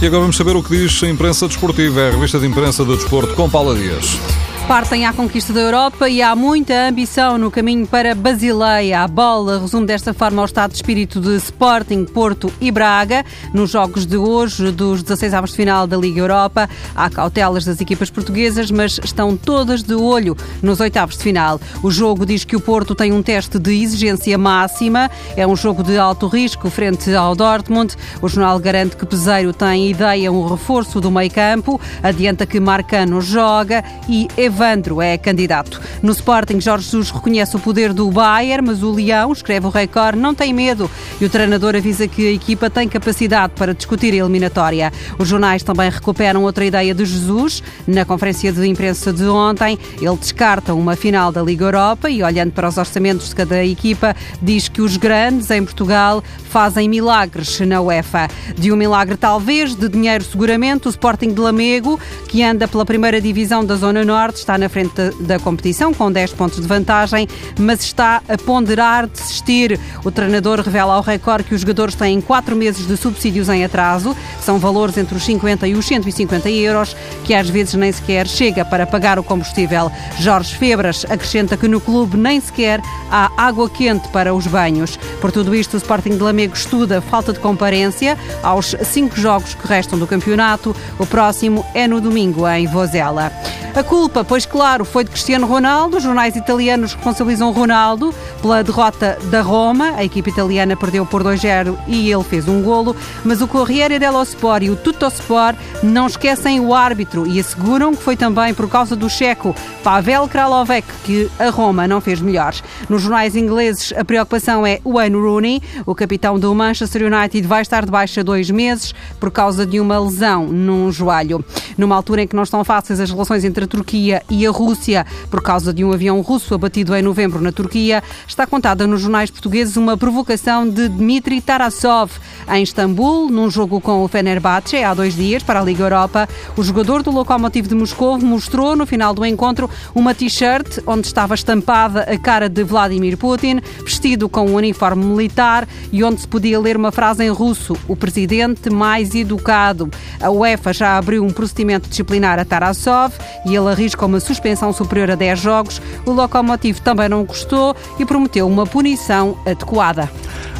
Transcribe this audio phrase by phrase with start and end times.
[0.00, 2.96] E agora vamos saber o que diz a imprensa desportiva, a revista de imprensa do
[2.96, 4.18] desporto com Paula Dias.
[4.68, 9.02] Partem à conquista da Europa e há muita ambição no caminho para Basileia.
[9.02, 13.24] A bola resume desta forma o estado de espírito de Sporting, Porto e Braga.
[13.54, 17.80] Nos jogos de hoje, dos 16 avos de final da Liga Europa, há cautelas das
[17.80, 21.60] equipas portuguesas, mas estão todas de olho nos oitavos de final.
[21.80, 25.08] O jogo diz que o Porto tem um teste de exigência máxima.
[25.36, 27.94] É um jogo de alto risco frente ao Dortmund.
[28.20, 31.80] O jornal garante que Peseiro tem ideia um reforço do meio campo.
[32.02, 35.78] Adianta que Marcano joga e Evandro é candidato.
[36.02, 40.16] No Sporting, Jorge Jesus reconhece o poder do Bayern, mas o Leão, escreve o Record,
[40.16, 44.16] não tem medo e o treinador avisa que a equipa tem capacidade para discutir a
[44.16, 44.90] eliminatória.
[45.18, 47.62] Os jornais também recuperam outra ideia de Jesus.
[47.86, 52.52] Na conferência de imprensa de ontem, ele descarta uma final da Liga Europa e, olhando
[52.52, 57.82] para os orçamentos de cada equipa, diz que os grandes em Portugal fazem milagres na
[57.82, 58.28] UEFA.
[58.56, 63.20] De um milagre, talvez, de dinheiro, seguramente, o Sporting de Lamego, que anda pela primeira
[63.20, 67.26] divisão da Zona Norte, está na frente da competição com 10 pontos de vantagem,
[67.58, 69.78] mas está a ponderar desistir.
[70.04, 74.16] O treinador revela ao Record que os jogadores têm 4 meses de subsídios em atraso,
[74.40, 78.64] são valores entre os 50 e os 150 euros, que às vezes nem sequer chega
[78.64, 79.90] para pagar o combustível.
[80.20, 82.80] Jorge Febras acrescenta que no clube nem sequer
[83.10, 84.96] há água quente para os banhos.
[85.20, 89.66] Por tudo isto, o Sporting de Lamego estuda falta de comparência aos cinco jogos que
[89.66, 90.74] restam do campeonato.
[91.00, 93.32] O próximo é no domingo em Vozela.
[93.76, 95.96] A culpa, pois claro, foi de Cristiano Ronaldo.
[95.96, 98.12] Os jornais italianos responsabilizam Ronaldo
[98.42, 99.94] pela derrota da Roma.
[99.96, 102.94] A equipe italiana perdeu por 2-0 e ele fez um golo.
[103.24, 108.02] Mas o Corriere dello Sport e o Tuttosport não esquecem o árbitro e asseguram que
[108.02, 112.62] foi também por causa do checo Pavel Kralovec que a Roma não fez melhores.
[112.88, 115.62] Nos jornais ingleses, a preocupação é Wayne Rooney.
[115.86, 119.98] O capitão do Manchester United vai estar de baixa dois meses por causa de uma
[119.98, 121.44] lesão num joelho.
[121.78, 125.06] Numa altura em que não estão fáceis as relações entre a Turquia e a Rússia
[125.30, 129.30] por causa de um avião russo abatido em novembro na Turquia, está contada nos jornais
[129.30, 132.12] portugueses uma provocação de Dmitry Tarasov
[132.48, 136.28] em Istambul, num jogo com o Fenerbahçe há dois dias para a Liga Europa.
[136.56, 141.34] O jogador do Lokomotiv de Moscou mostrou no final do encontro uma t-shirt onde estava
[141.34, 146.60] estampada a cara de Vladimir Putin, vestido com um uniforme militar e onde se podia
[146.60, 149.90] ler uma frase em russo: o presidente mais educado.
[150.20, 153.12] A UEFA já abriu um procedimento disciplinar a Tarasov
[153.44, 155.82] e ele arrisca uma suspensão superior a 10 jogos.
[156.04, 160.10] O Lokomotiv também não gostou e prometeu uma punição adequada.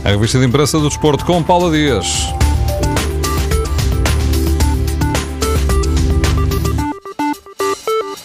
[0.04, 2.35] A revista de imprensa do desporto com Paula Dias.